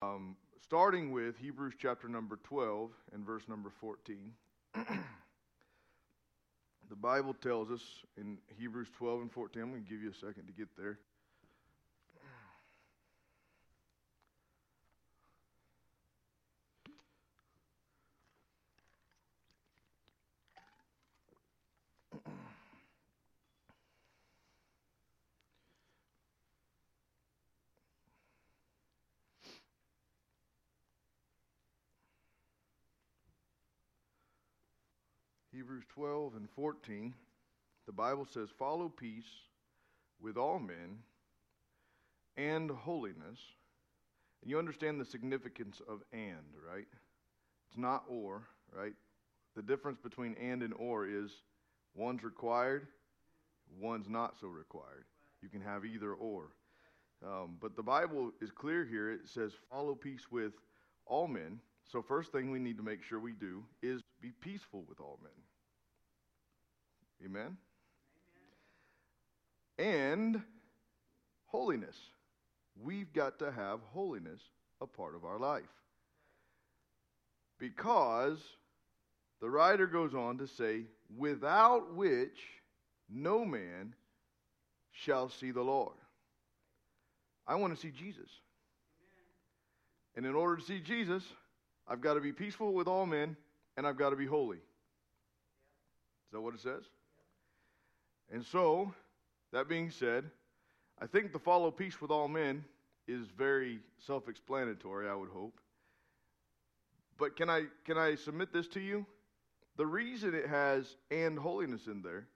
[0.00, 4.32] Um, starting with Hebrews chapter number 12 and verse number 14.
[4.74, 4.84] the
[6.94, 7.82] Bible tells us
[8.16, 11.00] in Hebrews 12 and 14, I'm going to give you a second to get there.
[35.78, 37.14] Hebrews 12 and 14,
[37.86, 39.28] the Bible says, Follow peace
[40.20, 40.98] with all men
[42.36, 43.38] and holiness.
[44.42, 46.88] And you understand the significance of and, right?
[47.68, 48.94] It's not or, right?
[49.54, 51.30] The difference between and and or is
[51.94, 52.88] one's required,
[53.78, 55.04] one's not so required.
[55.42, 56.54] You can have either or.
[57.24, 59.12] Um, but the Bible is clear here.
[59.12, 60.54] It says, Follow peace with
[61.06, 61.60] all men.
[61.84, 65.20] So, first thing we need to make sure we do is be peaceful with all
[65.22, 65.30] men.
[67.24, 67.56] Amen?
[69.78, 69.94] Amen?
[69.94, 70.42] And
[71.46, 71.96] holiness.
[72.80, 74.40] We've got to have holiness
[74.80, 75.64] a part of our life.
[77.58, 78.38] Because
[79.40, 80.82] the writer goes on to say,
[81.16, 82.38] without which
[83.08, 83.94] no man
[84.92, 85.94] shall see the Lord.
[87.46, 88.30] I want to see Jesus.
[90.16, 91.22] And in order to see Jesus,
[91.86, 93.36] I've got to be peaceful with all men
[93.76, 94.58] and I've got to be holy.
[94.58, 96.82] Is that what it says?
[98.32, 98.92] And so,
[99.52, 100.24] that being said,
[101.00, 102.64] I think the follow peace with all men
[103.06, 105.60] is very self explanatory, I would hope.
[107.18, 109.06] But can I, can I submit this to you?
[109.76, 112.26] The reason it has and holiness in there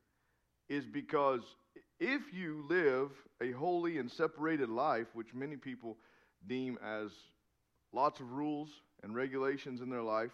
[0.69, 1.43] is because
[2.01, 5.99] if you live a holy and separated life, which many people
[6.47, 7.11] deem as
[7.93, 8.71] lots of rules
[9.03, 10.33] and regulations in their life,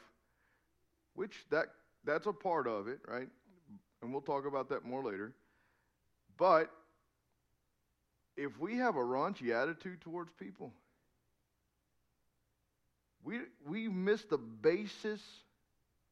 [1.14, 1.66] which that
[2.04, 3.28] that's a part of it, right?
[4.00, 5.34] And we'll talk about that more later.
[6.38, 6.70] But
[8.36, 10.72] if we have a raunchy attitude towards people,
[13.24, 15.20] we we miss the basis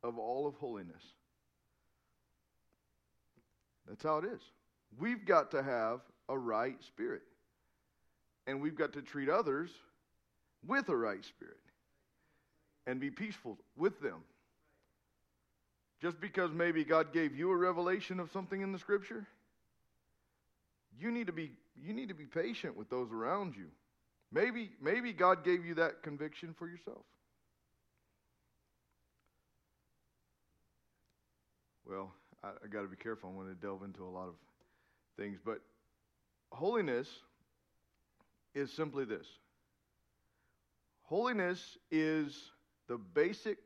[0.03, 1.03] of all of holiness.
[3.89, 4.41] That's how it is.
[4.99, 7.23] We've got to have a right spirit.
[8.47, 9.71] And we've got to treat others
[10.67, 11.57] with a right spirit
[12.87, 14.23] and be peaceful with them.
[16.01, 19.27] Just because maybe God gave you a revelation of something in the scripture,
[20.99, 23.67] you need to be you need to be patient with those around you.
[24.33, 27.05] Maybe maybe God gave you that conviction for yourself.
[31.89, 32.13] Well,
[32.43, 33.31] I, I got to be careful.
[33.31, 34.35] I want to delve into a lot of
[35.17, 35.61] things, but
[36.51, 37.09] holiness
[38.55, 39.27] is simply this.
[41.03, 42.51] Holiness is
[42.89, 43.59] the basic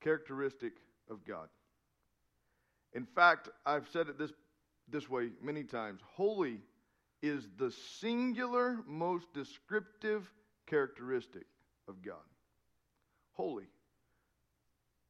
[0.00, 0.72] characteristic
[1.10, 1.48] of God.
[2.94, 4.30] In fact, I've said it this,
[4.88, 6.60] this way many times holy
[7.22, 10.30] is the singular most descriptive
[10.66, 11.46] characteristic
[11.88, 12.16] of God.
[13.32, 13.64] Holy.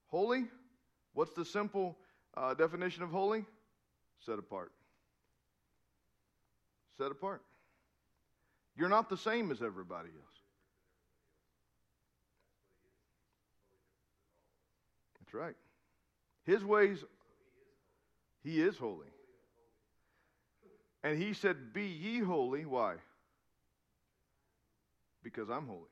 [0.08, 0.44] Holy,
[1.12, 1.98] what's the simple
[2.36, 3.44] uh, definition of holy?
[4.24, 4.72] Set apart.
[6.96, 7.42] Set apart.
[8.76, 10.38] You're not the same as everybody else.
[15.20, 15.56] That's right.
[16.44, 17.04] His ways,
[18.42, 19.08] He is holy.
[21.04, 22.65] And He said, Be ye holy.
[22.65, 22.94] Why?
[25.22, 25.82] Because I'm holy.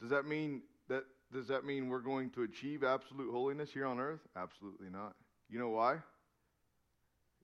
[0.00, 3.98] Does that mean that does that mean we're going to achieve absolute holiness here on
[3.98, 4.20] earth?
[4.36, 5.14] Absolutely not.
[5.48, 5.96] You know why?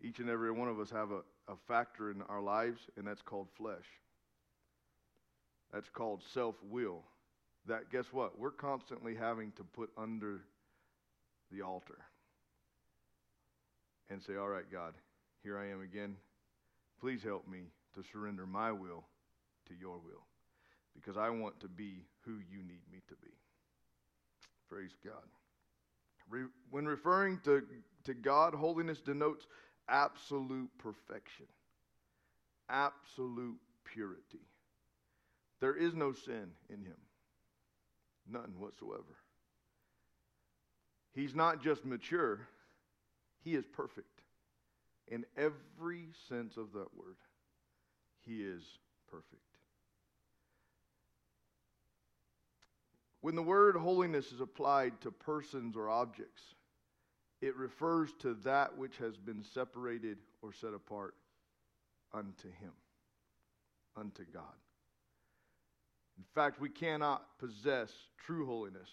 [0.03, 3.23] Each and every one of us have a, a factor in our lives, and that's
[3.23, 3.87] called flesh.
[5.73, 7.03] That's called self will
[7.67, 8.39] that guess what?
[8.39, 10.43] We're constantly having to put under
[11.51, 11.99] the altar
[14.11, 14.95] and say, All right, God,
[15.45, 16.17] here I am again.
[17.01, 19.05] Please help me to surrender my will
[19.69, 20.25] to your will
[20.95, 23.31] because I want to be who you need me to be.
[24.71, 25.23] Praise God.
[26.31, 27.63] Re- when referring to,
[28.05, 29.47] to God, holiness denotes
[29.89, 31.47] absolute perfection,
[32.71, 34.41] absolute purity.
[35.61, 36.97] There is no sin in him.
[38.27, 39.03] None whatsoever.
[41.13, 42.41] He's not just mature,
[43.45, 44.14] he is perfect.
[45.09, 47.17] In every sense of that word,
[48.21, 48.63] he is
[49.11, 49.43] perfect.
[53.21, 56.43] When the word holiness is applied to persons or objects,
[57.41, 61.15] it refers to that which has been separated or set apart
[62.13, 62.73] unto him,
[63.97, 64.43] unto God.
[66.17, 68.89] In fact, we cannot possess true holiness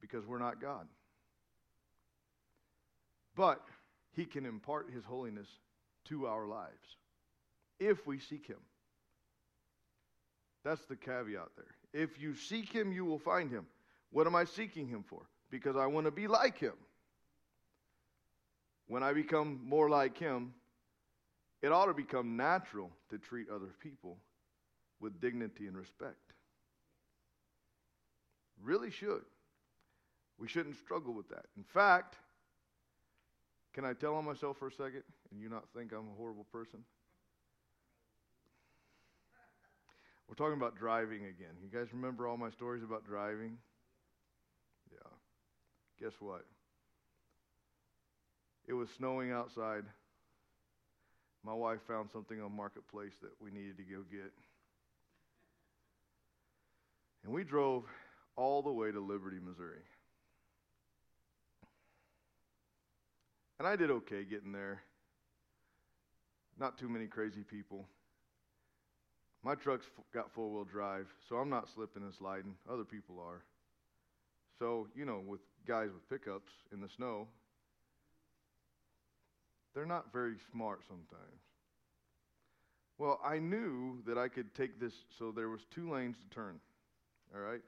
[0.00, 0.86] because we're not God.
[3.36, 3.60] But
[4.14, 5.48] He can impart His holiness
[6.06, 6.96] to our lives
[7.80, 8.60] if we seek Him.
[10.64, 12.02] That's the caveat there.
[12.02, 13.66] If you seek Him, you will find Him.
[14.10, 15.22] What am I seeking Him for?
[15.50, 16.74] Because I want to be like Him.
[18.86, 20.54] When I become more like Him,
[21.62, 24.18] it ought to become natural to treat other people
[25.00, 26.32] with dignity and respect.
[28.62, 29.22] Really should.
[30.38, 31.46] We shouldn't struggle with that.
[31.56, 32.16] In fact,
[33.74, 36.46] can I tell on myself for a second and you not think I'm a horrible
[36.52, 36.80] person?
[40.28, 41.54] We're talking about driving again.
[41.62, 43.58] You guys remember all my stories about driving?
[44.90, 45.10] Yeah.
[46.00, 46.44] Guess what?
[48.66, 49.84] It was snowing outside.
[51.44, 54.32] My wife found something on Marketplace that we needed to go get.
[57.24, 57.84] And we drove
[58.36, 59.82] all the way to Liberty, Missouri.
[63.58, 64.82] And I did okay getting there.
[66.58, 67.86] Not too many crazy people.
[69.42, 72.54] My truck's got four wheel drive, so I'm not slipping and sliding.
[72.70, 73.42] Other people are.
[74.58, 77.28] So, you know, with guys with pickups in the snow,
[79.74, 81.40] they're not very smart sometimes.
[82.96, 86.60] Well, I knew that I could take this, so there was two lanes to turn.
[87.34, 87.60] All right?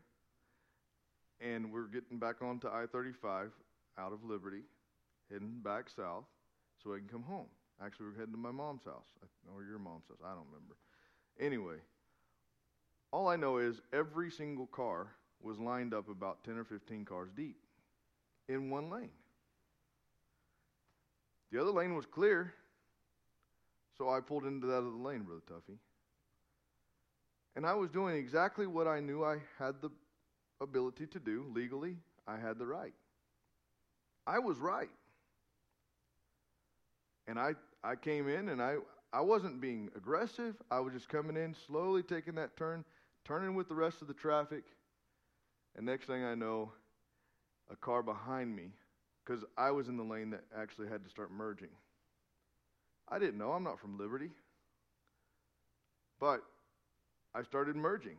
[1.41, 3.50] And we're getting back onto I-35
[3.99, 4.62] out of Liberty,
[5.32, 6.25] heading back south
[6.82, 7.46] so I can come home.
[7.84, 9.08] Actually, we're heading to my mom's house,
[9.55, 10.19] or your mom's house.
[10.25, 10.76] I don't remember.
[11.38, 11.76] Anyway,
[13.12, 15.08] all I know is every single car
[15.43, 17.56] was lined up about 10 or 15 cars deep
[18.49, 19.11] in one lane.
[21.52, 22.52] The other lane was clear,
[23.96, 25.76] so I pulled into that other lane, Brother Tuffy.
[27.55, 29.90] And I was doing exactly what I knew I had the
[30.61, 31.96] ability to do legally.
[32.26, 32.94] I had the right.
[34.26, 34.90] I was right.
[37.28, 38.76] And I, I came in and I,
[39.12, 40.55] I wasn't being aggressive.
[40.70, 42.84] I was just coming in, slowly taking that turn,
[43.25, 44.64] turning with the rest of the traffic.
[45.76, 46.73] And next thing I know,
[47.70, 48.70] a car behind me,
[49.25, 51.70] because I was in the lane that actually had to start merging.
[53.08, 53.52] I didn't know.
[53.52, 54.31] I'm not from Liberty.
[56.20, 56.43] But
[57.34, 58.17] I started merging.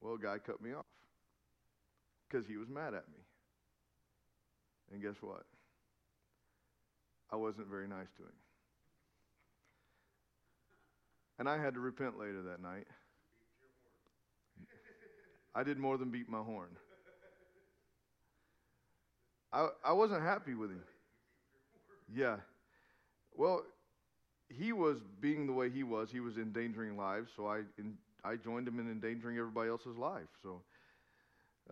[0.00, 0.86] Well, a guy cut me off
[2.28, 3.22] because he was mad at me.
[4.92, 5.44] And guess what?
[7.32, 8.32] I wasn't very nice to him.
[11.38, 12.86] And I had to repent later that night.
[15.54, 16.68] I did more than beat my horn.
[19.52, 20.82] I, I wasn't happy with him.
[22.14, 22.36] Yeah.
[23.34, 23.62] Well,
[24.48, 26.10] he was being the way he was.
[26.10, 27.94] He was endangering lives, so I in,
[28.24, 30.28] I joined him in endangering everybody else's life.
[30.42, 30.62] So,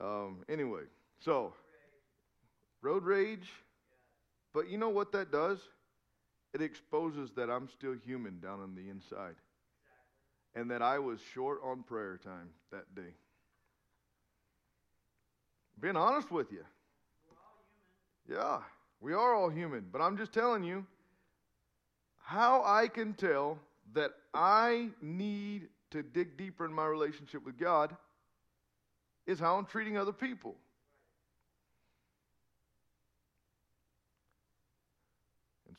[0.01, 0.83] um, anyway,
[1.21, 1.53] so
[2.83, 3.49] road rage.
[4.53, 5.59] But you know what that does?
[6.53, 9.37] It exposes that I'm still human down on the inside,
[10.55, 13.15] and that I was short on prayer time that day.
[15.81, 16.65] Being honest with you.
[18.29, 18.59] Yeah,
[19.01, 20.85] we are all human, but I'm just telling you
[22.19, 23.59] how I can tell
[23.95, 27.97] that I need to dig deeper in my relationship with God
[29.27, 30.55] is how I'm treating other people.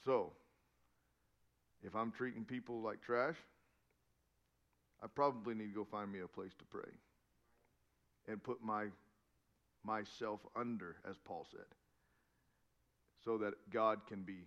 [0.05, 0.31] So,
[1.83, 3.35] if I'm treating people like trash,
[5.03, 6.89] I probably need to go find me a place to pray
[8.27, 8.85] and put my
[9.83, 11.65] myself under, as Paul said,
[13.25, 14.37] so that God can be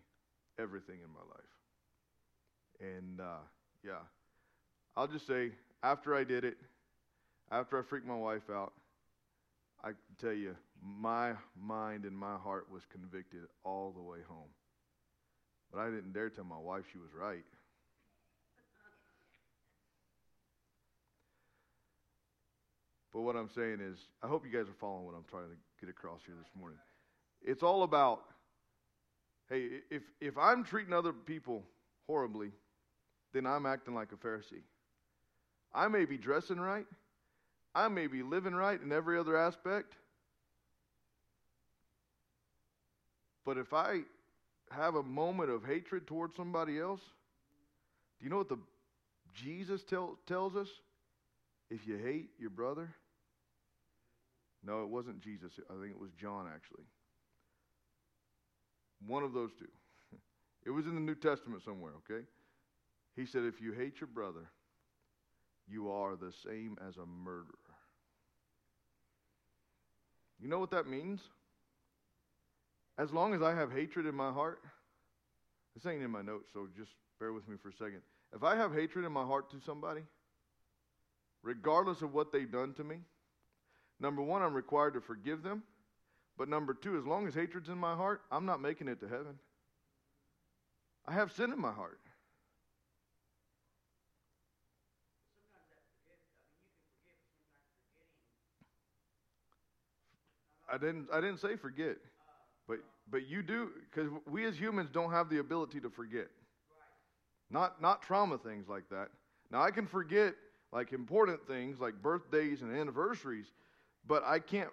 [0.60, 2.94] everything in my life.
[2.98, 3.42] And uh,
[3.84, 4.02] yeah,
[4.96, 5.50] I'll just say,
[5.82, 6.56] after I did it,
[7.50, 8.72] after I freaked my wife out,
[9.82, 14.48] I can tell you, my mind and my heart was convicted all the way home.
[15.74, 17.44] But I didn't dare tell my wife she was right.
[23.12, 25.56] But what I'm saying is, I hope you guys are following what I'm trying to
[25.80, 26.78] get across here this morning.
[27.42, 28.22] It's all about,
[29.48, 31.62] hey, if, if I'm treating other people
[32.06, 32.50] horribly,
[33.32, 34.62] then I'm acting like a Pharisee.
[35.72, 36.86] I may be dressing right,
[37.74, 39.94] I may be living right in every other aspect,
[43.44, 44.02] but if I
[44.74, 47.00] have a moment of hatred towards somebody else,
[48.18, 48.58] do you know what the
[49.34, 50.68] Jesus tell, tells us?
[51.70, 52.94] If you hate your brother,
[54.64, 55.52] no, it wasn't Jesus.
[55.68, 56.84] I think it was John, actually.
[59.06, 59.68] One of those two.
[60.66, 62.24] It was in the New Testament somewhere, okay?
[63.16, 64.48] He said, If you hate your brother,
[65.68, 67.58] you are the same as a murderer.
[70.40, 71.20] You know what that means?
[72.96, 74.62] As long as I have hatred in my heart,
[75.74, 78.02] this ain't in my notes, so just bear with me for a second.
[78.34, 80.02] If I have hatred in my heart to somebody,
[81.42, 82.98] regardless of what they've done to me,
[83.98, 85.62] number one, I'm required to forgive them.
[86.36, 89.08] But number two, as long as hatred's in my heart, I'm not making it to
[89.08, 89.38] heaven.
[91.06, 92.00] I have sin in my heart.
[100.72, 101.08] I didn't.
[101.12, 101.98] I didn't say forget,
[102.66, 102.78] but
[103.10, 106.28] but you do because we as humans don't have the ability to forget.
[107.50, 109.08] Not not trauma things like that.
[109.50, 110.34] Now I can forget
[110.72, 113.46] like important things like birthdays and anniversaries,
[114.06, 114.70] but I can't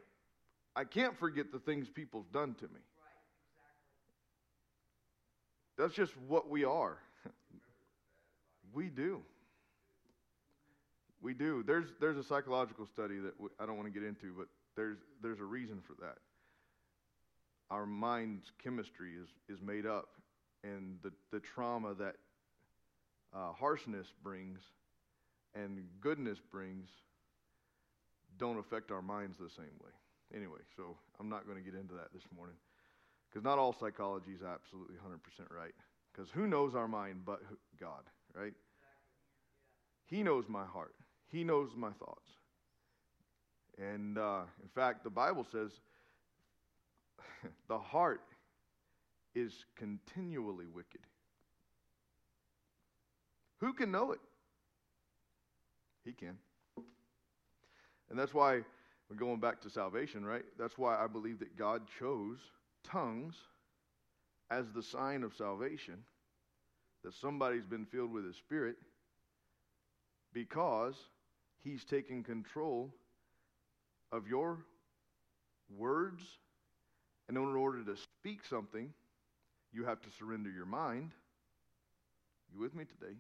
[0.75, 2.79] I can't forget the things people've done to me.
[5.77, 6.97] That's just what we are.
[8.73, 9.21] we do.
[11.21, 11.63] We do.
[11.65, 14.97] There's there's a psychological study that we, I don't want to get into, but there's
[15.21, 16.17] there's a reason for that.
[17.71, 20.09] Our mind's chemistry is is made up,
[20.63, 22.17] and the the trauma that
[23.33, 24.59] uh, harshness brings
[25.55, 26.87] and goodness brings
[28.37, 29.91] don't affect our minds the same way.
[30.35, 32.55] Anyway, so I'm not going to get into that this morning
[33.29, 35.73] because not all psychology is absolutely 100% right.
[36.11, 37.41] Because who knows our mind but
[37.79, 38.53] God, right?
[40.05, 40.95] He knows my heart,
[41.29, 42.29] He knows my thoughts.
[43.77, 45.71] And uh, in fact, the Bible says
[47.67, 48.21] the heart
[49.35, 51.01] is continually wicked.
[53.59, 54.19] Who can know it?
[56.03, 56.37] He can.
[58.09, 58.61] And that's why
[59.09, 60.43] we're going back to salvation, right?
[60.57, 62.39] That's why I believe that God chose
[62.83, 63.35] tongues
[64.49, 65.97] as the sign of salvation,
[67.03, 68.75] that somebody's been filled with His Spirit,
[70.33, 70.95] because
[71.63, 72.93] He's taken control
[74.11, 74.65] of your
[75.77, 76.23] words.
[77.31, 78.93] And in order to speak something,
[79.71, 81.13] you have to surrender your mind.
[82.53, 83.15] You with me today?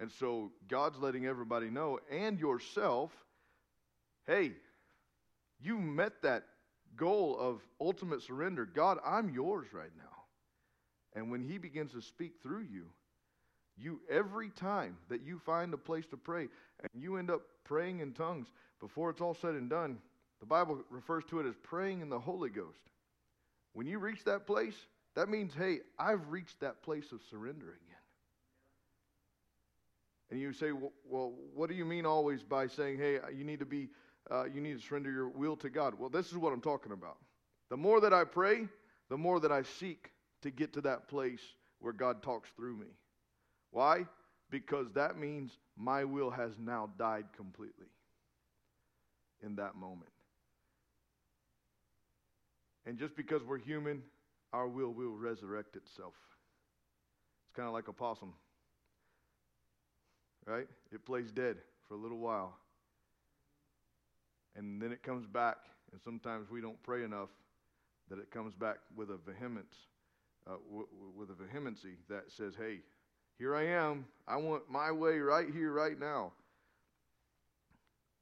[0.00, 3.12] And so God's letting everybody know and yourself
[4.26, 4.52] hey,
[5.60, 6.42] you met that
[6.96, 8.66] goal of ultimate surrender.
[8.66, 10.24] God, I'm yours right now.
[11.14, 12.86] And when He begins to speak through you,
[13.76, 16.48] you every time that you find a place to pray
[16.80, 18.48] and you end up praying in tongues
[18.80, 19.98] before it's all said and done,
[20.40, 22.80] the Bible refers to it as praying in the Holy Ghost.
[23.72, 24.74] When you reach that place,
[25.14, 27.96] that means, hey, I've reached that place of surrender again.
[30.30, 33.58] And you say, well, well, what do you mean always by saying, hey, you need
[33.58, 33.88] to be,
[34.30, 35.94] uh, you need to surrender your will to God?
[35.98, 37.18] Well, this is what I'm talking about.
[37.68, 38.68] The more that I pray,
[39.08, 41.40] the more that I seek to get to that place
[41.80, 42.86] where God talks through me.
[43.72, 44.06] Why?
[44.50, 47.86] Because that means my will has now died completely
[49.42, 50.10] in that moment.
[52.90, 54.02] And just because we're human,
[54.52, 56.14] our will will resurrect itself.
[57.44, 58.34] It's kind of like a possum
[60.46, 60.66] right?
[60.92, 61.56] It plays dead
[61.86, 62.56] for a little while.
[64.56, 65.58] And then it comes back,
[65.92, 67.28] and sometimes we don't pray enough
[68.08, 69.74] that it comes back with a vehemence,
[70.46, 72.82] uh, w- w- with a vehemency that says, "Hey,
[73.38, 74.06] here I am.
[74.26, 76.32] I want my way right here, right now."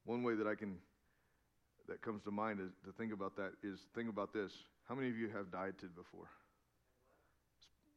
[0.05, 0.79] One way that I can
[1.89, 4.53] that comes to mind is to think about that is think about this.
[4.89, 6.29] How many of you have dieted before?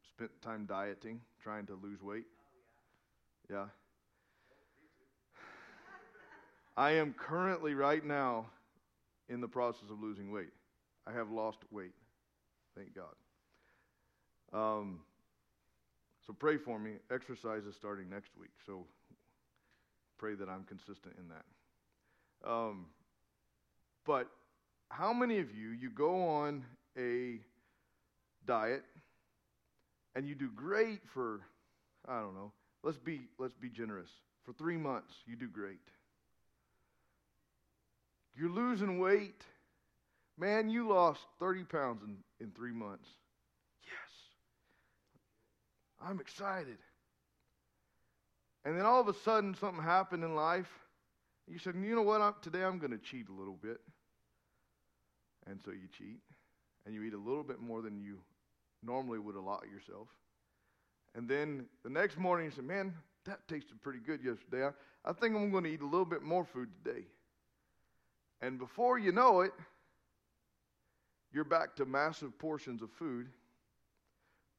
[0.10, 2.26] Spent time dieting, trying to lose weight?
[3.50, 3.66] Yeah.
[6.78, 8.46] I am currently, right now,
[9.30, 10.52] in the process of losing weight.
[11.06, 11.94] I have lost weight.
[12.76, 13.16] Thank God.
[14.54, 15.00] Um,
[16.26, 16.94] so pray for me.
[17.12, 18.52] Exercise is starting next week.
[18.66, 18.86] So
[20.18, 22.50] pray that I'm consistent in that.
[22.50, 22.86] Um,
[24.06, 24.28] but
[24.90, 26.64] how many of you, you go on
[26.98, 27.40] a
[28.46, 28.84] diet
[30.16, 31.42] and you do great for,
[32.08, 32.52] I don't know,
[32.84, 34.10] let's be, let's be generous.
[34.44, 35.80] For three months, you do great.
[38.36, 39.42] You're losing weight.
[40.38, 43.08] Man, you lost 30 pounds in, in three months.
[43.84, 46.10] Yes.
[46.10, 46.78] I'm excited.
[48.66, 50.70] And then all of a sudden, something happened in life.
[51.52, 52.22] You said, you know what?
[52.22, 53.82] I'm, today I'm going to cheat a little bit.
[55.48, 56.20] And so you cheat.
[56.86, 58.20] And you eat a little bit more than you
[58.82, 60.08] normally would allot yourself.
[61.14, 62.94] And then the next morning, you say, man,
[63.26, 64.66] that tasted pretty good yesterday.
[64.66, 67.04] I, I think I'm going to eat a little bit more food today.
[68.42, 69.52] And before you know it,
[71.34, 73.28] you're back to massive portions of food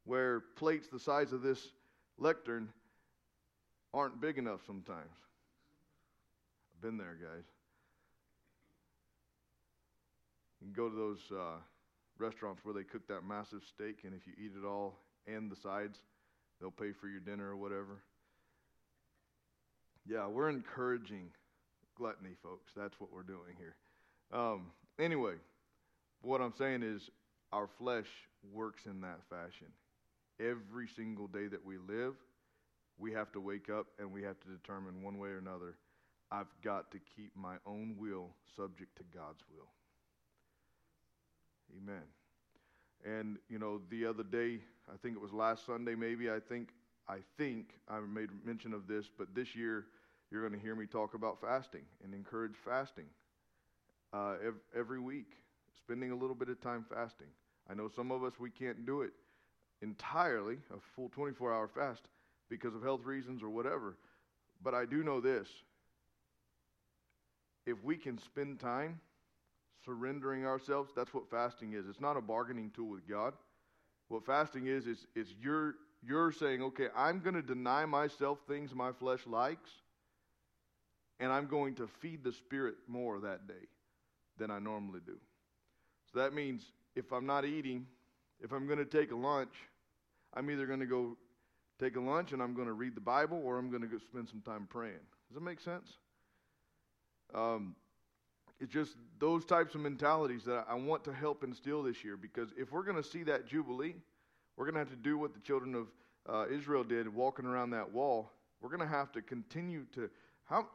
[0.05, 1.69] where plates the size of this
[2.19, 2.69] lectern
[3.95, 5.09] aren't big enough sometimes.
[6.83, 7.45] Been there, guys.
[10.61, 11.61] You can go to those uh,
[12.19, 14.99] restaurants where they cook that massive steak, and if you eat it all
[15.29, 16.01] and the sides,
[16.61, 18.03] they'll pay for your dinner or whatever.
[20.09, 21.29] Yeah, we're encouraging
[21.97, 22.73] gluttony, folks.
[22.77, 23.77] That's what we're doing here.
[24.33, 25.35] Um, anyway,
[26.23, 27.11] what I'm saying is
[27.53, 28.09] our flesh
[28.53, 29.69] works in that fashion.
[30.41, 32.15] Every single day that we live,
[32.99, 35.77] we have to wake up and we have to determine one way or another
[36.33, 39.69] I've got to keep my own will subject to God's will.
[41.77, 42.03] Amen.
[43.05, 44.61] And you know, the other day,
[44.93, 46.31] I think it was last Sunday, maybe.
[46.31, 46.71] I think
[47.07, 49.87] I think I made mention of this, but this year
[50.31, 53.05] you're going to hear me talk about fasting and encourage fasting
[54.15, 55.33] uh, every, every week,
[55.77, 57.27] spending a little bit of time fasting.
[57.71, 59.13] I know some of us we can't do it
[59.83, 62.03] entirely, a full 24-hour fast,
[62.49, 63.97] because of health reasons or whatever.
[64.63, 65.49] But I do know this:
[67.67, 69.01] if we can spend time
[69.85, 70.93] surrendering ourselves.
[70.95, 71.87] That's what fasting is.
[71.89, 73.35] It's not a bargaining tool with God.
[74.09, 78.75] What fasting is is is you're you're saying, okay, I'm going to deny myself things
[78.75, 79.71] my flesh likes,
[81.21, 83.67] and I'm going to feed the spirit more that day
[84.39, 85.17] than I normally do.
[86.13, 86.65] So that means
[86.97, 87.87] if I'm not eating,
[88.41, 89.55] if I'm going to take a lunch,
[90.35, 91.17] I'm either going to go
[91.79, 93.99] take a lunch and I'm going to read the Bible or I'm going to go
[93.99, 95.01] spend some time praying.
[95.29, 95.99] Does that make sense?
[97.35, 97.75] Um,
[98.61, 102.51] it's just those types of mentalities that I want to help instill this year because
[102.57, 103.97] if we're going to see that Jubilee,
[104.57, 105.89] we're going to have to do what the children of
[106.29, 108.31] uh, Israel did walking around that wall.
[108.61, 110.09] We're going to have to continue to.
[110.45, 110.69] How,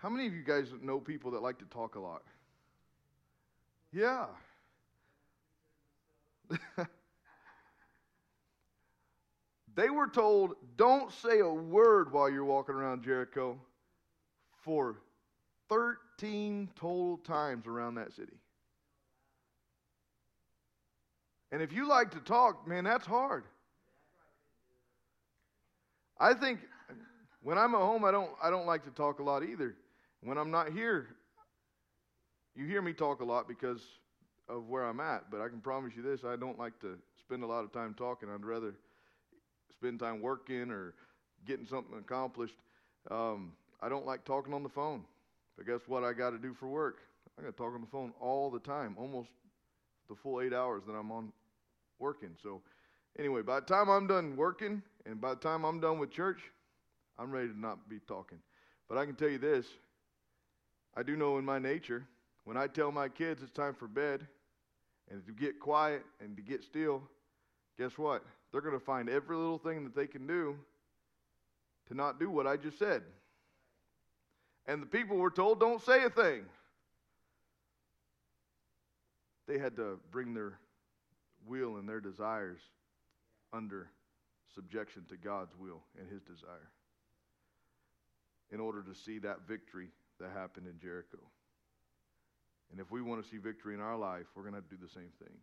[0.00, 2.22] how many of you guys know people that like to talk a lot?
[3.92, 4.24] Yeah.
[9.76, 13.58] they were told, don't say a word while you're walking around Jericho
[14.64, 15.00] for
[15.68, 18.36] 13 total times around that city.
[21.52, 23.44] And if you like to talk, man, that's hard.
[26.18, 26.60] I think
[27.42, 29.76] when I'm at home, I don't, I don't like to talk a lot either.
[30.20, 31.08] When I'm not here,
[32.54, 33.82] you hear me talk a lot because
[34.48, 35.30] of where I'm at.
[35.30, 37.94] But I can promise you this I don't like to spend a lot of time
[37.94, 38.28] talking.
[38.30, 38.74] I'd rather
[39.70, 40.94] spend time working or
[41.46, 42.56] getting something accomplished.
[43.10, 43.52] Um,
[43.84, 45.04] I don't like talking on the phone.
[45.56, 47.00] But guess what I got to do for work?
[47.38, 49.28] I got to talk on the phone all the time, almost
[50.08, 51.32] the full eight hours that I'm on
[51.98, 52.30] working.
[52.42, 52.62] So,
[53.18, 56.40] anyway, by the time I'm done working and by the time I'm done with church,
[57.18, 58.38] I'm ready to not be talking.
[58.88, 59.66] But I can tell you this
[60.96, 62.06] I do know in my nature,
[62.44, 64.26] when I tell my kids it's time for bed
[65.10, 67.02] and to get quiet and to get still,
[67.78, 68.24] guess what?
[68.50, 70.56] They're going to find every little thing that they can do
[71.88, 73.02] to not do what I just said.
[74.66, 76.44] And the people were told, don't say a thing.
[79.46, 80.58] They had to bring their
[81.46, 82.60] will and their desires
[83.52, 83.90] under
[84.54, 86.70] subjection to God's will and his desire
[88.50, 89.88] in order to see that victory
[90.20, 91.18] that happened in Jericho.
[92.70, 94.76] And if we want to see victory in our life, we're going to, have to
[94.76, 95.36] do the same thing.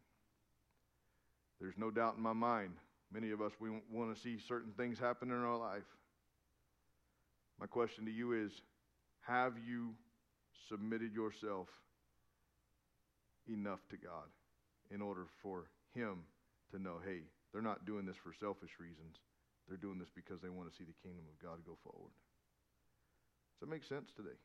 [1.59, 2.71] There's no doubt in my mind,
[3.13, 5.85] many of us, we want to see certain things happen in our life.
[7.59, 8.51] My question to you is
[9.21, 9.93] have you
[10.69, 11.67] submitted yourself
[13.47, 14.29] enough to God
[14.89, 16.23] in order for Him
[16.71, 19.17] to know, hey, they're not doing this for selfish reasons.
[19.67, 22.11] They're doing this because they want to see the kingdom of God go forward.
[23.59, 24.37] Does that make sense today?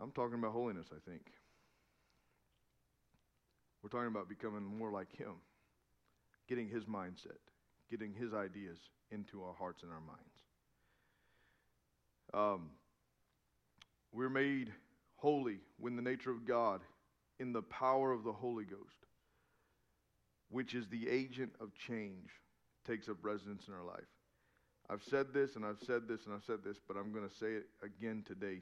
[0.00, 1.22] I'm talking about holiness, I think.
[3.82, 5.34] We're talking about becoming more like Him,
[6.48, 7.42] getting His mindset,
[7.90, 8.78] getting His ideas
[9.10, 10.37] into our hearts and our minds.
[12.34, 12.70] Um,
[14.12, 14.72] we're made
[15.16, 16.80] holy when the nature of God
[17.38, 19.06] in the power of the Holy Ghost,
[20.50, 22.30] which is the agent of change,
[22.86, 24.00] takes up residence in our life.
[24.90, 27.34] I've said this and I've said this and I've said this, but I'm going to
[27.34, 28.60] say it again today.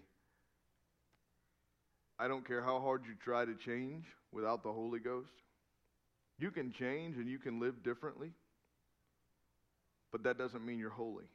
[2.19, 5.33] I don't care how hard you try to change without the Holy Ghost.
[6.39, 8.33] You can change and you can live differently,
[10.11, 11.27] but that doesn't mean you're holy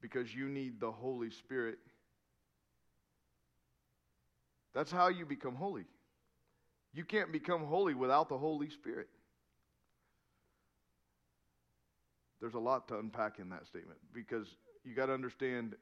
[0.00, 1.78] because you need the Holy Spirit.
[4.74, 5.84] That's how you become holy.
[6.94, 9.08] You can't become holy without the Holy Spirit.
[12.40, 14.46] There's a lot to unpack in that statement because
[14.84, 15.74] you got to understand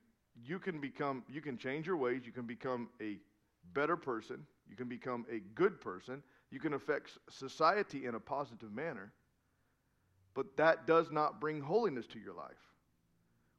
[0.45, 3.19] you can become you can change your ways, you can become a
[3.75, 8.73] better person, you can become a good person, you can affect society in a positive
[8.73, 9.13] manner.
[10.35, 12.53] But that does not bring holiness to your life.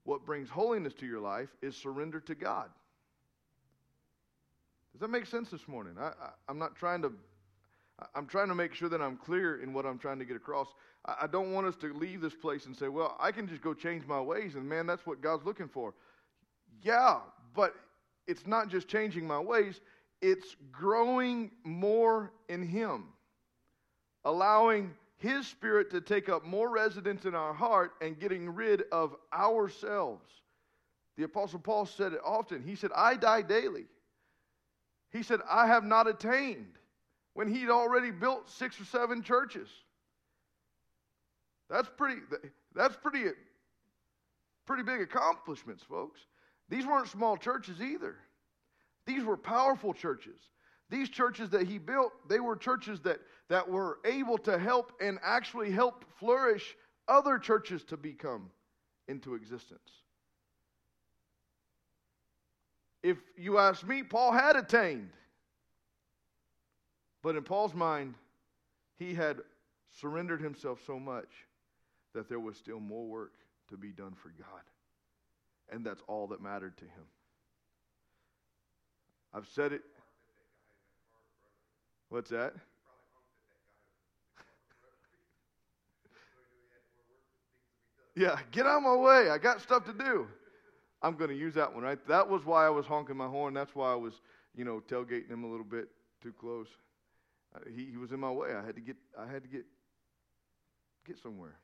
[0.08, 2.70] What brings holiness to your life is surrender to God.
[4.94, 5.96] Does that make sense this morning?
[6.00, 6.12] I,
[6.50, 7.12] am not trying to.
[8.16, 10.68] I'm trying to make sure that I'm clear in what I'm trying to get across.
[11.06, 13.62] I, I don't want us to leave this place and say, "Well, I can just
[13.62, 15.94] go change my ways," and man, that's what God's looking for.
[16.82, 17.18] Yeah,
[17.54, 17.76] but
[18.28, 19.82] it's not just changing my ways;
[20.22, 23.10] it's growing more in Him,
[24.24, 29.16] allowing His Spirit to take up more residence in our heart and getting rid of
[29.34, 30.30] ourselves.
[31.18, 32.62] The Apostle Paul said it often.
[32.62, 33.86] He said, I die daily.
[35.12, 36.78] He said, I have not attained
[37.34, 39.70] when he'd already built six or seven churches.
[41.70, 42.22] That's pretty,
[42.76, 43.32] that's pretty,
[44.66, 46.20] pretty big accomplishments, folks.
[46.70, 48.16] These weren't small churches either.
[49.06, 50.40] These were powerful churches.
[50.90, 53.20] These churches that he built, they were churches that,
[53.50, 56.76] that were able to help and actually help flourish
[57.08, 58.50] other churches to become
[59.08, 59.92] into existence.
[63.04, 65.10] If you ask me, Paul had attained.
[67.22, 68.16] But in Paul's mind,
[68.98, 69.42] he had
[70.00, 71.30] surrendered himself so much
[72.14, 73.34] that there was still more work
[73.70, 74.62] to be done for God.
[75.70, 77.06] And that's all that mattered to him.
[79.34, 79.84] I've said it.
[82.10, 82.54] What's that?
[88.16, 89.30] Yeah, get out of my way.
[89.30, 90.28] I got stuff to do.
[91.04, 92.00] I'm going to use that one, right?
[92.08, 93.54] That was why I was honking my horn.
[93.54, 94.14] That's why I was,
[94.56, 95.90] you know, tailgating him a little bit
[96.24, 96.68] too close.
[97.56, 98.50] Uh, he, he was in my way.
[98.56, 98.96] I had to get.
[99.18, 99.66] I had to get.
[101.06, 101.56] Get somewhere.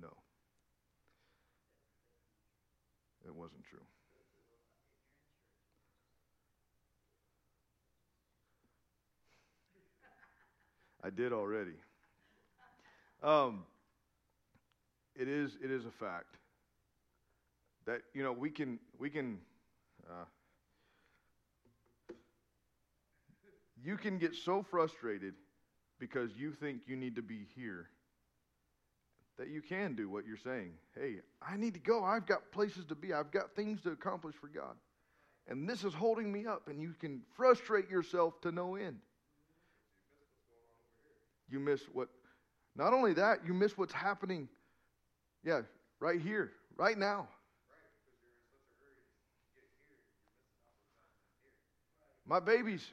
[0.00, 0.08] No.
[3.26, 3.84] It wasn't true.
[11.02, 11.76] I did already.
[13.22, 13.64] Um,
[15.14, 16.36] it is it is a fact
[17.86, 19.38] that you know we can we can
[20.08, 20.24] uh,
[23.82, 25.34] you can get so frustrated
[25.98, 27.88] because you think you need to be here
[29.38, 30.72] that you can do what you're saying.
[30.94, 32.04] Hey, I need to go.
[32.04, 33.12] I've got places to be.
[33.12, 34.74] I've got things to accomplish for God.
[35.46, 36.68] And this is holding me up.
[36.68, 38.98] And you can frustrate yourself to no end.
[41.50, 42.08] You miss what,
[42.76, 44.48] not only that, you miss what's happening,
[45.44, 45.62] yeah,
[46.00, 47.28] right here, right now.
[52.26, 52.84] My babies.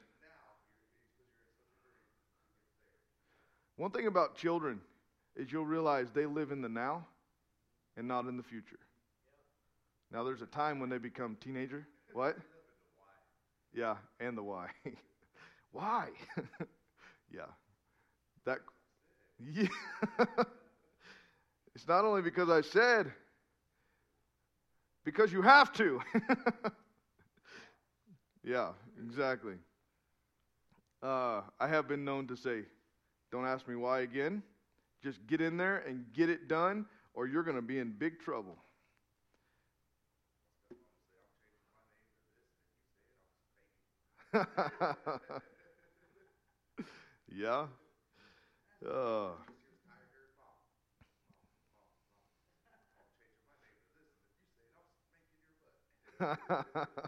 [3.75, 4.79] One thing about children
[5.35, 7.05] is you'll realize they live in the now
[7.97, 8.79] and not in the future.
[10.11, 11.85] Now, there's a time when they become teenager.
[12.13, 12.37] What?
[13.73, 14.69] Yeah, and the why.
[15.73, 16.07] why?
[17.33, 17.41] yeah.
[18.45, 18.59] That
[19.53, 19.67] yeah.
[21.75, 23.11] it's not only because I said,
[25.03, 26.01] because you have to.
[28.43, 28.71] yeah,
[29.03, 29.55] exactly.
[31.01, 32.63] Uh, I have been known to say,
[33.31, 34.43] don't ask me why again.
[35.03, 38.19] Just get in there and get it done, or you're going to be in big
[38.19, 38.57] trouble.
[47.31, 47.65] yeah.
[48.85, 49.31] Uh.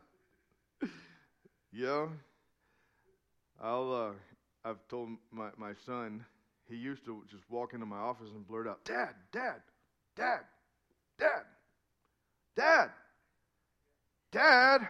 [1.71, 2.07] yeah.
[3.61, 4.11] I'll uh
[4.69, 6.25] I've told my, my son,
[6.69, 9.61] he used to just walk into my office and blurt out, Dad, Dad,
[10.15, 10.41] Dad,
[11.17, 11.43] Dad,
[12.55, 12.89] Dad,
[14.31, 14.89] Dad.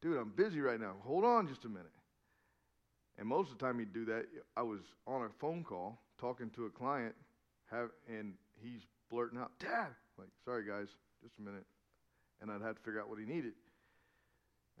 [0.00, 0.96] Dude, I'm busy right now.
[1.04, 1.90] Hold on just a minute.
[3.22, 4.24] And most of the time he'd do that,
[4.56, 7.14] I was on a phone call talking to a client,
[7.70, 8.80] have, and he's
[9.12, 9.94] blurting out, Dad.
[10.18, 10.88] Like, sorry guys,
[11.22, 11.64] just a minute.
[12.40, 13.52] And I'd have to figure out what he needed.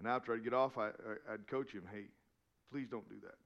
[0.00, 0.88] And after I'd get off, I,
[1.32, 2.06] I'd coach him, hey,
[2.72, 3.36] please don't do that.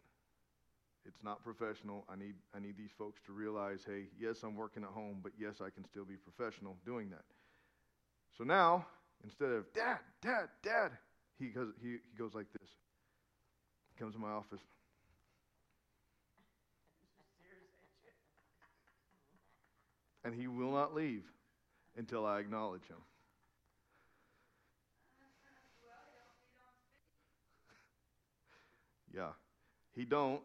[1.05, 2.07] It's not professional.
[2.09, 5.33] I need, I need these folks to realize, hey, yes, I'm working at home, but
[5.39, 7.25] yes, I can still be professional doing that.
[8.39, 8.87] So now,
[9.23, 10.93] instead of, Dad, Dad, Dad,
[11.39, 12.71] he goes, he, he goes like this.
[13.93, 14.63] He comes to my office.
[20.27, 21.23] And he will not leave
[21.97, 22.97] until I acknowledge him.
[29.17, 29.31] yeah,
[29.95, 30.43] he don't.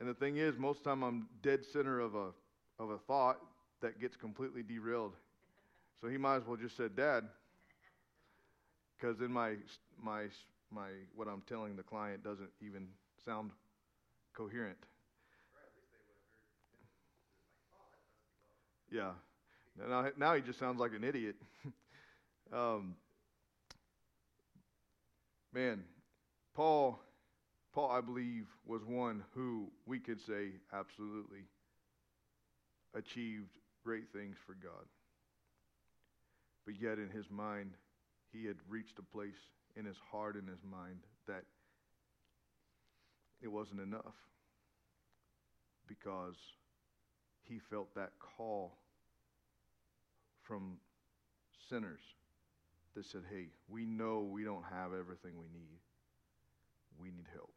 [0.00, 2.30] And the thing is, most of the time I'm dead center of a
[2.78, 3.38] of a thought
[3.82, 5.12] that gets completely derailed.
[6.00, 7.28] So he might as well just said, "Dad,"
[8.98, 9.54] because in my
[10.02, 10.24] my
[10.72, 12.88] my what I'm telling the client doesn't even
[13.24, 13.50] sound
[14.34, 14.78] coherent.
[18.90, 19.12] Yeah.
[19.88, 21.36] Now, now he just sounds like an idiot.
[22.52, 22.96] um,
[25.52, 25.84] man,
[26.54, 26.98] Paul,
[27.72, 31.44] Paul, I believe, was one who we could say absolutely
[32.94, 34.86] achieved great things for God.
[36.66, 37.72] But yet, in his mind,
[38.32, 39.38] he had reached a place
[39.76, 41.44] in his heart and his mind that
[43.40, 44.14] it wasn't enough
[45.86, 46.36] because
[47.50, 48.72] he felt that call
[50.42, 50.78] from
[51.68, 52.00] sinners
[52.94, 55.78] that said, Hey, we know we don't have everything we need.
[57.00, 57.52] We need help.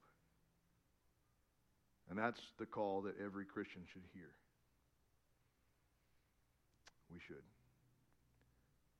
[2.09, 4.29] And that's the call that every Christian should hear.
[7.11, 7.43] We should.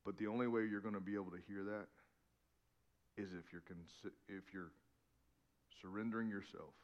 [0.04, 1.86] But the only way you're going to be able to hear that
[3.16, 4.72] is if you're consi- if you're
[5.80, 6.74] surrendering yourself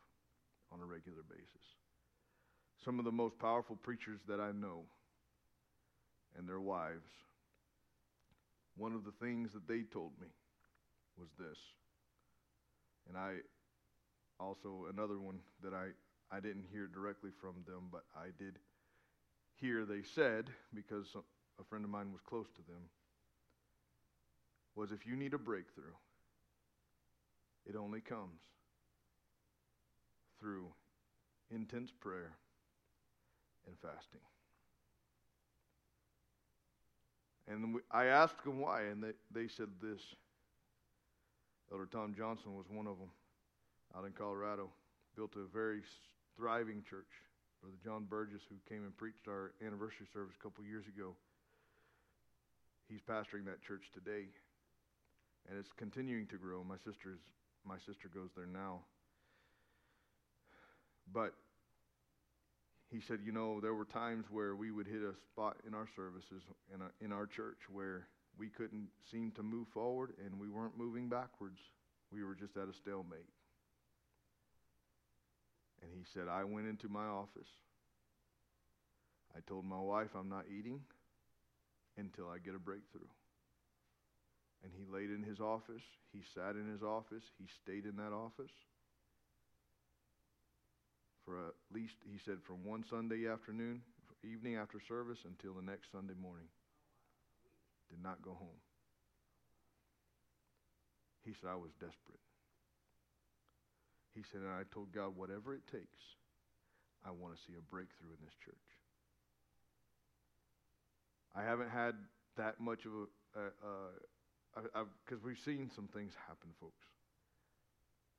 [0.72, 1.79] on a regular basis.
[2.84, 4.84] Some of the most powerful preachers that I know
[6.38, 7.10] and their wives,
[8.76, 10.28] one of the things that they told me
[11.18, 11.58] was this.
[13.08, 13.36] And I
[14.38, 15.88] also another one that I
[16.34, 18.58] I didn't hear directly from them, but I did
[19.60, 21.14] hear they said because
[21.60, 22.88] a friend of mine was close to them
[24.74, 25.92] was if you need a breakthrough,
[27.68, 28.40] it only comes
[30.38, 30.68] through
[31.50, 32.32] intense prayer
[33.66, 34.20] and fasting.
[37.48, 40.00] And I asked them why, and they, they said this.
[41.72, 43.10] Elder Tom Johnson was one of them
[43.96, 44.70] out in Colorado,
[45.16, 45.82] built a very
[46.36, 47.10] thriving church.
[47.60, 51.14] Brother John Burgess, who came and preached our anniversary service a couple years ago,
[52.88, 54.26] he's pastoring that church today
[55.48, 56.62] and it's continuing to grow.
[56.64, 57.20] My sister's
[57.66, 58.80] my sister goes there now.
[61.12, 61.34] But
[62.90, 65.86] he said, you know, there were times where we would hit a spot in our
[65.94, 66.42] services
[66.74, 70.76] in, a, in our church where we couldn't seem to move forward and we weren't
[70.76, 71.60] moving backwards.
[72.12, 73.28] We were just at a stalemate.
[75.82, 77.48] And he said, I went into my office.
[79.36, 80.80] I told my wife I'm not eating
[81.96, 83.08] until I get a breakthrough.
[84.64, 85.82] And he laid in his office.
[86.12, 87.22] He sat in his office.
[87.38, 88.52] He stayed in that office
[91.30, 93.82] for at least, he said, from one Sunday afternoon,
[94.26, 96.50] evening after service, until the next Sunday morning.
[97.88, 98.58] Did not go home.
[101.24, 102.18] He said, I was desperate.
[104.14, 106.02] He said, and I told God, whatever it takes,
[107.06, 108.68] I want to see a breakthrough in this church.
[111.34, 111.94] I haven't had
[112.36, 113.06] that much of
[113.38, 113.46] a,
[114.58, 116.82] a, a because we've seen some things happen, folks.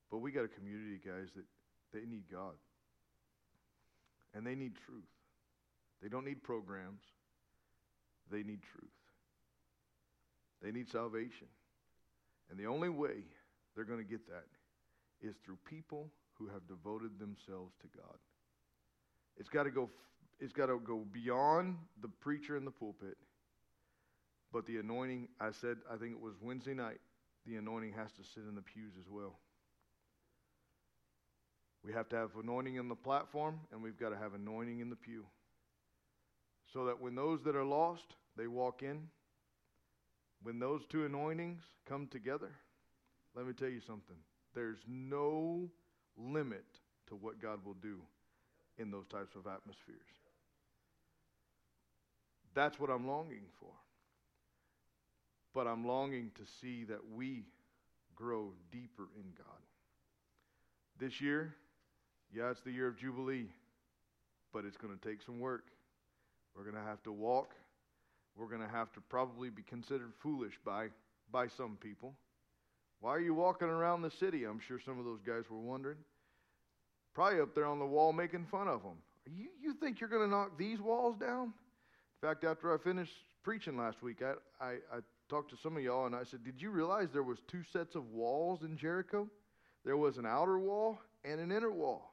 [0.10, 1.44] But we got a community, guys, that
[1.92, 2.56] they need God.
[4.34, 5.04] And they need truth.
[6.02, 7.02] They don't need programs.
[8.32, 8.92] They need truth.
[10.62, 11.48] They need salvation.
[12.50, 13.24] And the only way
[13.76, 14.46] they're going to get that
[15.22, 18.18] is through people who have devoted themselves to God.
[19.38, 19.90] It's got to go
[20.40, 23.16] it's got to go beyond the preacher in the pulpit
[24.52, 27.00] but the anointing, I said, I think it was Wednesday night,
[27.46, 29.40] the anointing has to sit in the pews as well.
[31.86, 34.90] We have to have anointing in the platform, and we've got to have anointing in
[34.90, 35.26] the pew.
[36.74, 39.08] So that when those that are lost, they walk in.
[40.44, 42.52] When those two anointings come together,
[43.36, 44.16] let me tell you something.
[44.54, 45.70] There's no
[46.18, 46.66] limit
[47.08, 48.00] to what God will do
[48.78, 49.98] in those types of atmospheres.
[52.54, 53.72] That's what I'm longing for.
[55.54, 57.44] But I'm longing to see that we
[58.16, 59.48] grow deeper in God.
[61.00, 61.56] This year,
[62.34, 63.48] yeah, it's the year of Jubilee,
[64.54, 65.66] but it's going to take some work.
[66.56, 67.52] We're going to have to walk.
[68.38, 70.88] We're going to have to probably be considered foolish by,
[71.32, 72.14] by some people.
[73.02, 74.46] Why are you walking around the city?
[74.46, 75.98] I'm sure some of those guys were wondering.
[77.14, 78.98] Probably up there on the wall making fun of them.
[79.26, 81.54] You, you think you're going to knock these walls down?
[82.22, 83.14] In fact, after I finished
[83.44, 86.62] preaching last week, I, I, I talked to some of y'all and I said, "Did
[86.62, 89.28] you realize there was two sets of walls in Jericho?
[89.84, 92.11] There was an outer wall and an inner wall.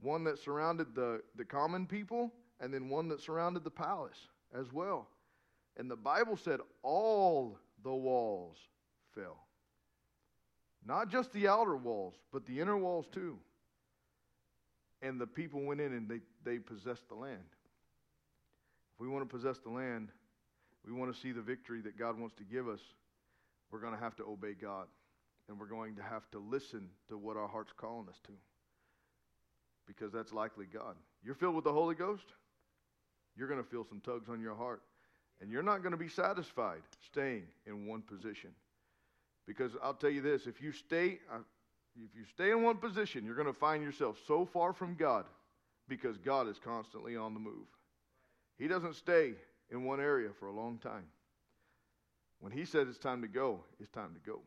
[0.00, 4.72] One that surrounded the, the common people and then one that surrounded the palace as
[4.72, 5.08] well.
[5.76, 8.58] And the Bible said all the walls
[9.14, 9.44] fell.
[10.86, 13.38] Not just the outer walls, but the inner walls too.
[15.02, 17.42] And the people went in and they, they possessed the land.
[18.94, 20.10] If we want to possess the land,
[20.86, 22.80] we want to see the victory that God wants to give us,
[23.70, 24.86] we're going to have to obey God.
[25.48, 28.32] And we're going to have to listen to what our heart's calling us to.
[29.86, 30.96] Because that's likely God.
[31.22, 32.26] You're filled with the Holy Ghost,
[33.36, 34.82] you're going to feel some tugs on your heart.
[35.40, 38.50] And you're not going to be satisfied staying in one position.
[39.46, 41.38] Because I'll tell you this if you stay, uh,
[41.96, 45.26] if you stay in one position, you're going to find yourself so far from God
[45.88, 47.66] because God is constantly on the move.
[48.58, 49.32] He doesn't stay
[49.70, 51.04] in one area for a long time.
[52.40, 54.40] When He says it's time to go, it's time to go.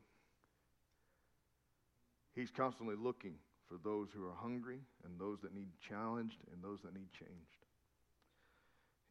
[2.36, 3.34] He's constantly looking
[3.68, 7.66] for those who are hungry and those that need challenged and those that need changed.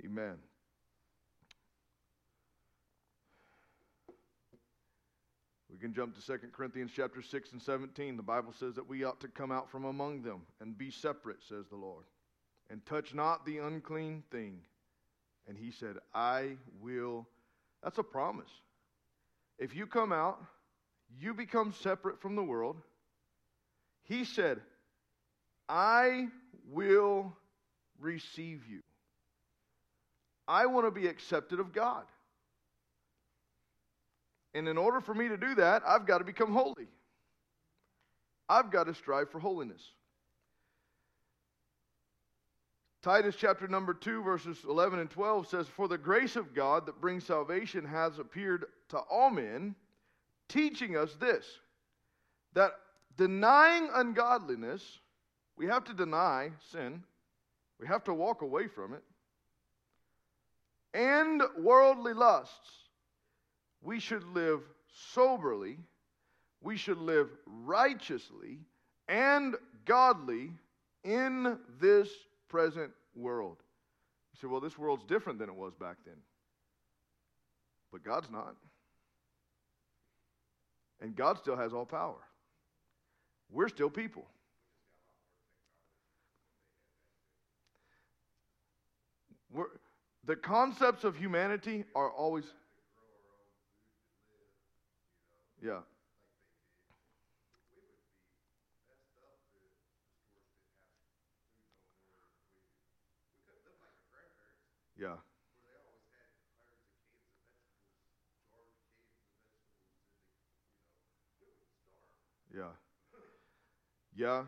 [0.04, 0.36] Amen.
[5.70, 8.16] We can jump to 2 Corinthians chapter 6 and 17.
[8.16, 11.42] The Bible says that we ought to come out from among them and be separate,
[11.46, 12.04] says the Lord,
[12.70, 14.60] and touch not the unclean thing.
[15.46, 17.26] And he said, I will.
[17.82, 18.48] That's a promise.
[19.58, 20.42] If you come out,
[21.20, 22.76] you become separate from the world.
[24.08, 24.60] He said,
[25.68, 26.28] I
[26.70, 27.32] will
[28.00, 28.80] receive you.
[30.48, 32.04] I want to be accepted of God.
[34.54, 36.88] And in order for me to do that, I've got to become holy.
[38.48, 39.82] I've got to strive for holiness.
[43.02, 47.00] Titus chapter number 2, verses 11 and 12 says, For the grace of God that
[47.00, 49.74] brings salvation has appeared to all men,
[50.48, 51.44] teaching us this,
[52.54, 52.72] that
[53.16, 54.82] denying ungodliness,
[55.56, 57.02] we have to deny sin,
[57.80, 59.02] we have to walk away from it,
[60.94, 62.86] and worldly lusts
[63.82, 64.60] we should live
[65.12, 65.78] soberly,
[66.60, 68.58] we should live righteously
[69.08, 70.50] and godly
[71.04, 72.08] in this
[72.48, 73.58] present world.
[74.34, 76.16] You say, well, this world's different than it was back then.
[77.92, 78.56] But God's not.
[81.00, 82.18] And God still has all power.
[83.50, 84.26] We're still people.
[89.52, 89.66] We're,
[90.24, 92.44] the concepts of humanity are always
[95.62, 95.80] yeah.
[104.98, 105.16] Yeah.
[112.54, 112.85] Yeah.
[114.16, 114.44] Yeah.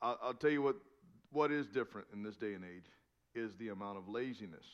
[0.00, 0.76] I'll, I'll, tell you what,
[1.30, 2.90] what is different in this day and age
[3.34, 4.64] is the amount of laziness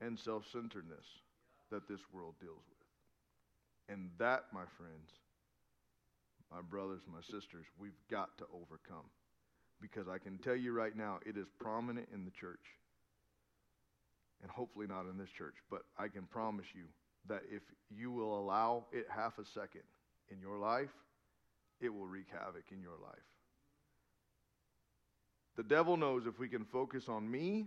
[0.00, 1.04] and self centeredness
[1.70, 3.94] that this world deals with.
[3.94, 5.10] And that, my friends,
[6.50, 9.04] my brothers, my sisters, we've got to overcome.
[9.80, 12.74] Because I can tell you right now, it is prominent in the church.
[14.42, 16.84] And hopefully not in this church, but I can promise you
[17.28, 19.82] that if you will allow it half a second
[20.30, 20.90] in your life,
[21.80, 23.18] it will wreak havoc in your life.
[25.56, 27.66] The devil knows if we can focus on me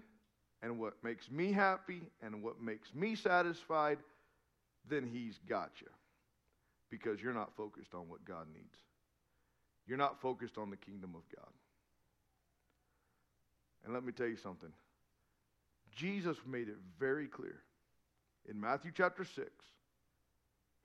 [0.61, 3.97] and what makes me happy and what makes me satisfied,
[4.89, 5.89] then he's got you
[6.89, 8.77] because you're not focused on what God needs.
[9.87, 11.51] You're not focused on the kingdom of God.
[13.83, 14.71] And let me tell you something.
[15.95, 17.61] Jesus made it very clear
[18.49, 19.49] in Matthew chapter 6.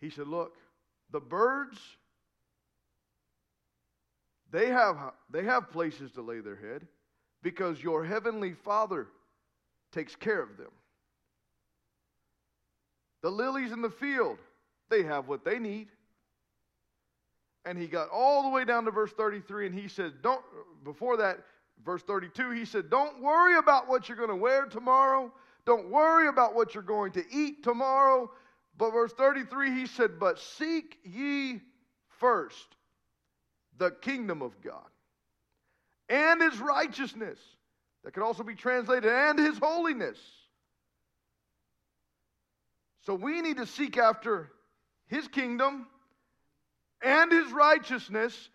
[0.01, 0.57] He said, Look,
[1.11, 1.79] the birds,
[4.53, 4.97] they have,
[5.31, 6.87] they have places to lay their head
[7.43, 9.09] because your heavenly Father
[9.93, 10.71] takes care of them.
[13.23, 14.39] The lilies in the field,
[14.89, 15.89] they have what they need.
[17.65, 20.43] And he got all the way down to verse 33 and he said don't
[20.85, 21.39] before that
[21.85, 25.33] verse 32 he said don't worry about what you're going to wear tomorrow.
[25.65, 28.31] Don't worry about what you're going to eat tomorrow.
[28.79, 31.61] But verse 33 he said but seek ye
[32.21, 32.76] first
[33.79, 34.89] the kingdom of god
[36.09, 37.39] and his righteousness
[38.05, 40.19] that could also be translated and his holiness
[43.07, 44.51] so we need to seek after
[45.07, 45.87] his kingdom
[47.03, 48.49] and his righteousness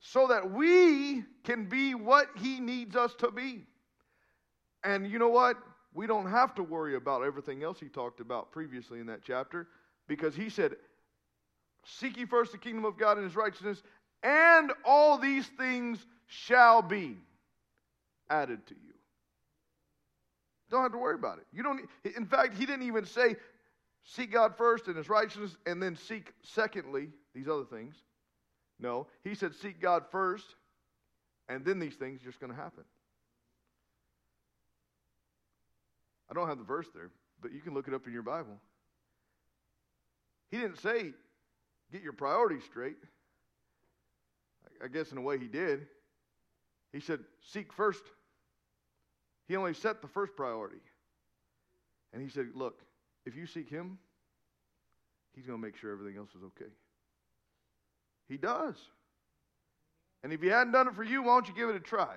[0.00, 3.66] so that we can be what he needs us to be.
[4.82, 5.56] And you know what?
[5.92, 9.68] We don't have to worry about everything else he talked about previously in that chapter
[10.08, 10.76] because he said,
[11.86, 13.82] Seek ye first the kingdom of God and his righteousness,
[14.24, 17.16] and all these things shall be
[18.28, 18.94] added to you.
[20.70, 21.46] Don't have to worry about it.
[21.52, 21.88] You don't.
[22.16, 23.36] In fact, he didn't even say,
[24.02, 27.94] "Seek God first and His righteousness, and then seek secondly these other things.
[28.78, 30.56] No, he said, seek God first,
[31.48, 32.84] and then these things are just going to happen.
[36.30, 37.10] I don't have the verse there,
[37.40, 38.58] but you can look it up in your Bible.
[40.50, 41.12] He didn't say,
[41.92, 42.96] get your priorities straight.
[44.82, 45.86] I guess in a way he did.
[46.92, 47.20] He said,
[47.52, 48.02] seek first.
[49.48, 50.80] He only set the first priority.
[52.12, 52.80] And he said, Look,
[53.26, 53.98] if you seek him,
[55.34, 56.70] he's going to make sure everything else is okay.
[58.28, 58.76] He does.
[60.22, 62.14] And if he hadn't done it for you, why don't you give it a try?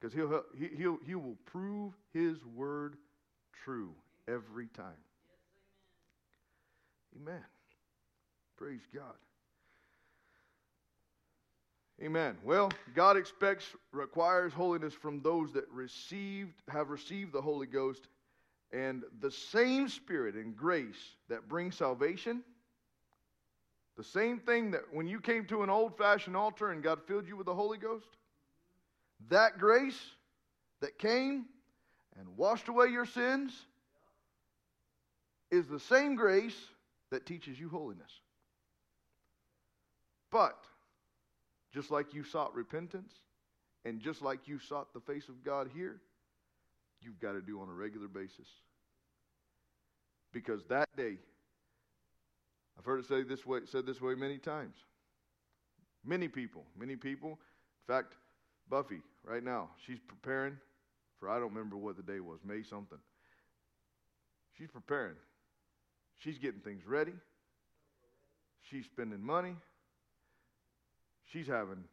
[0.00, 2.96] Because he'll, he, he'll, he will prove his word
[3.52, 3.90] true
[4.28, 4.86] every time.
[7.16, 7.44] Amen.
[8.56, 9.14] Praise God.
[12.02, 12.36] Amen.
[12.44, 18.08] Well, God expects, requires holiness from those that received, have received the Holy Ghost,
[18.70, 22.42] and the same Spirit and grace that brings salvation,
[23.96, 27.26] the same thing that when you came to an old fashioned altar and God filled
[27.26, 28.08] you with the Holy Ghost,
[29.30, 29.98] that grace
[30.82, 31.46] that came
[32.18, 33.52] and washed away your sins
[35.50, 36.56] is the same grace
[37.10, 38.10] that teaches you holiness.
[40.30, 40.58] But
[41.76, 43.12] just like you sought repentance,
[43.84, 46.00] and just like you sought the face of God here,
[47.02, 48.48] you've got to do on a regular basis.
[50.32, 51.18] Because that day,
[52.78, 54.74] I've heard it say this way, said this way many times.
[56.02, 57.32] Many people, many people.
[57.32, 58.14] In fact,
[58.70, 60.56] Buffy, right now, she's preparing
[61.20, 62.98] for I don't remember what the day was, May something.
[64.56, 65.16] She's preparing.
[66.16, 67.12] She's getting things ready.
[68.62, 69.56] She's spending money.
[71.32, 71.84] She's having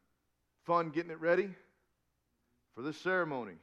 [0.66, 1.50] fun getting it ready
[2.76, 3.54] for this ceremony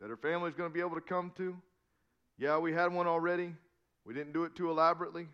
[0.00, 1.56] that her family's going to be able to come to.
[2.38, 3.54] Yeah, we had one already.
[4.04, 5.26] We didn't do it too elaborately.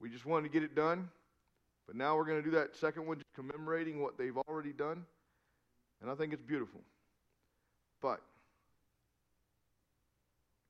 [0.00, 1.08] We just wanted to get it done.
[1.86, 5.04] But now we're going to do that second one, commemorating what they've already done.
[6.00, 6.80] And I think it's beautiful.
[8.00, 8.20] But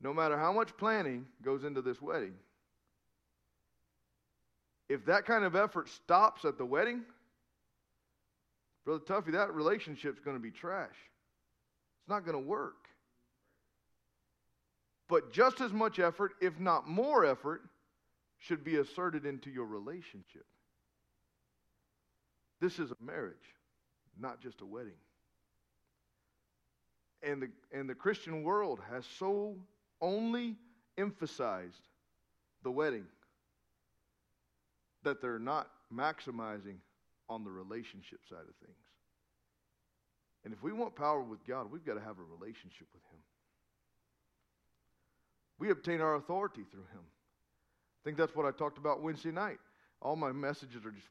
[0.01, 2.35] no matter how much planning goes into this wedding,
[4.89, 7.03] if that kind of effort stops at the wedding,
[8.85, 10.95] Brother Tuffy, that relationship's going to be trash.
[12.01, 12.89] It's not going to work.
[15.09, 17.63] But just as much effort, if not more effort,
[18.39, 20.45] should be asserted into your relationship.
[22.61, 23.37] This is a marriage,
[24.19, 24.93] not just a wedding.
[27.23, 29.57] And the, and the Christian world has so
[30.01, 30.57] only
[30.99, 31.89] emphasized
[32.63, 33.07] the wedding
[35.05, 36.77] that they're not maximizing
[37.29, 38.77] on the relationship side of things.
[40.45, 43.21] And if we want power with God, we've got to have a relationship with Him.
[45.59, 47.01] We obtain our authority through Him.
[47.03, 49.59] I think that's what I talked about Wednesday night.
[50.03, 51.07] All my messages are just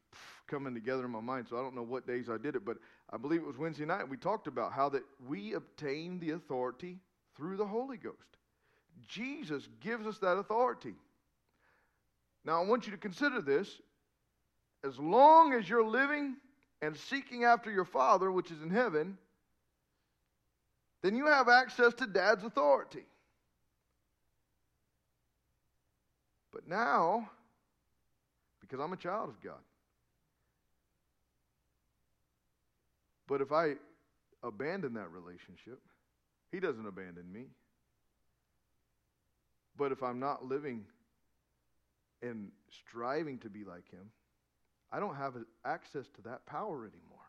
[0.45, 2.77] coming together in my mind, so I don't know what days I did it, but
[3.09, 4.07] I believe it was Wednesday night.
[4.07, 6.99] We talked about how that we obtain the authority
[7.35, 8.17] through the Holy Ghost.
[9.07, 10.93] Jesus gives us that authority.
[12.45, 13.81] Now, I want you to consider this
[14.83, 16.35] as long as you're living
[16.81, 19.17] and seeking after your Father, which is in heaven,
[21.01, 23.05] then you have access to Dad's authority.
[26.51, 27.29] But now,
[28.61, 29.59] because I'm a child of God,
[33.27, 33.73] but if I
[34.43, 35.79] abandon that relationship,
[36.51, 37.45] He doesn't abandon me.
[39.77, 40.85] But if I'm not living
[42.21, 44.11] and striving to be like Him,
[44.93, 45.33] I don't have
[45.65, 47.19] access to that power anymore.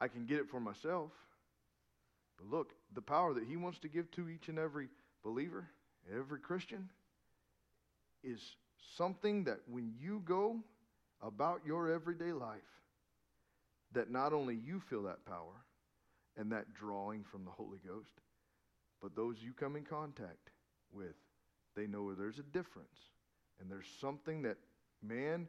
[0.00, 1.10] I can get it for myself.
[2.38, 4.88] But look, the power that He wants to give to each and every
[5.24, 5.68] believer,
[6.16, 6.88] every Christian,
[8.22, 8.40] is
[8.96, 10.60] something that when you go
[11.20, 12.60] about your everyday life,
[13.92, 15.64] that not only you feel that power
[16.36, 18.12] and that drawing from the Holy Ghost,
[19.02, 20.50] but those you come in contact
[20.92, 21.16] with,
[21.74, 22.88] they know there's a difference.
[23.60, 24.56] And there's something that
[25.02, 25.48] Man,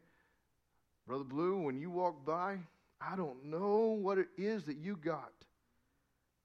[1.07, 2.57] Brother Blue, when you walk by,
[3.01, 5.31] I don't know what it is that you got,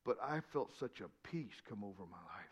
[0.04, 2.46] but I felt such a peace come over my life.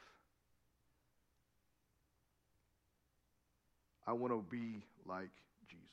[4.06, 5.30] I want to be like
[5.68, 5.86] Jesus.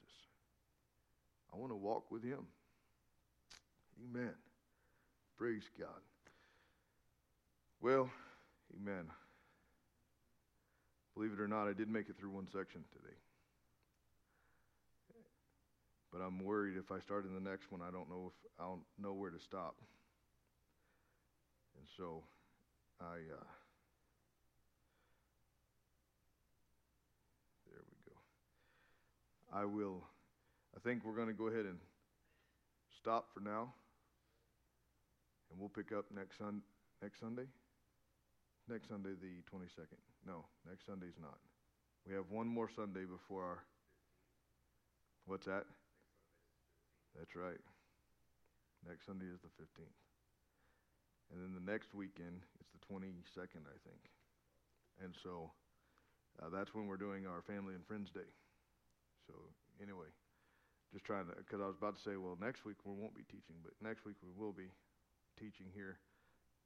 [1.54, 2.46] I want to walk with him.
[4.04, 4.34] Amen.
[5.38, 5.90] Praise God.
[7.82, 8.10] Well,
[8.80, 9.06] amen.
[11.16, 13.16] Believe it or not, I did make it through one section today.
[16.12, 18.80] But I'm worried if I start in the next one, I don't know if I'll
[19.02, 19.76] know where to stop.
[21.78, 22.24] And so
[23.00, 23.48] I, uh,
[27.66, 28.18] there we go.
[29.54, 30.04] I will,
[30.76, 31.80] I think we're going to go ahead and
[33.00, 33.74] stop for now.
[35.50, 36.62] And we'll pick up next, sun,
[37.02, 37.48] next Sunday.
[38.70, 40.00] Next Sunday, the 22nd.
[40.26, 41.38] No, next Sunday's not.
[42.08, 43.64] We have one more Sunday before our.
[45.26, 45.66] What's that?
[47.18, 47.60] That's right.
[48.88, 49.98] Next Sunday is the 15th.
[51.32, 54.10] and then the next weekend it's the 22nd, I think.
[55.04, 55.52] And so
[56.42, 58.30] uh, that's when we're doing our family and friends day.
[59.28, 59.34] So
[59.82, 60.10] anyway,
[60.94, 63.24] just trying to because I was about to say, well, next week we won't be
[63.24, 64.72] teaching, but next week we will be
[65.40, 65.98] teaching here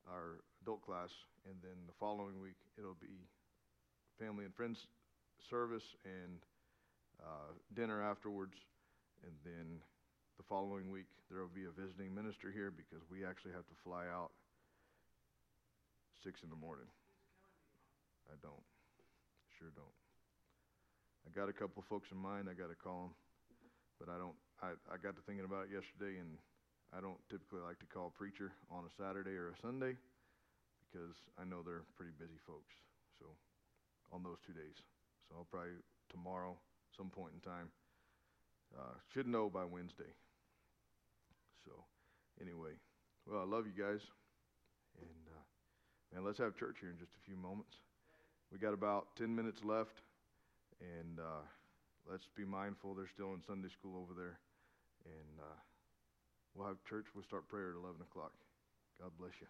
[0.09, 1.09] our adult class,
[1.45, 3.27] and then the following week it'll be
[4.19, 4.87] family and friends
[5.49, 6.39] service and
[7.21, 8.55] uh, dinner afterwards,
[9.23, 9.81] and then
[10.37, 13.77] the following week there will be a visiting minister here because we actually have to
[13.83, 14.31] fly out
[16.23, 16.87] six in the morning.
[18.27, 18.65] I don't,
[19.57, 19.95] sure don't.
[21.25, 22.49] I got a couple folks in mind.
[22.49, 23.13] I got to call them,
[23.97, 24.37] but I don't.
[24.61, 26.37] I I got to thinking about it yesterday, and
[26.93, 29.97] I don't typically like to call a preacher on a Saturday or a Sunday
[30.85, 32.73] because I know they're pretty busy folks.
[33.17, 33.25] So
[34.13, 34.77] on those two days,
[35.27, 35.81] so I'll probably
[36.13, 36.53] tomorrow,
[36.97, 37.69] some point in time.
[38.73, 40.09] Uh, should know by Wednesday.
[41.65, 41.71] So
[42.41, 42.77] anyway,
[43.25, 44.01] well, I love you guys,
[45.01, 45.43] and uh,
[46.13, 47.73] man, let's have church here in just a few moments.
[48.51, 50.01] We got about ten minutes left,
[50.79, 51.43] and uh,
[52.09, 52.93] let's be mindful.
[52.93, 54.37] They're still in Sunday school over there,
[55.05, 55.57] and uh,
[56.53, 57.05] we'll have church.
[57.15, 58.33] We'll start prayer at eleven o'clock.
[59.01, 59.47] God bless you.